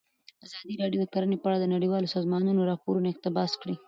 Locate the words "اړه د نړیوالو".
1.49-2.11